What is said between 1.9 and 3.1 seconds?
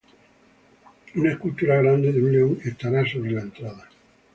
de un león estará